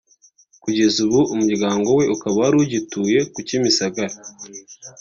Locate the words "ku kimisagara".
3.31-4.13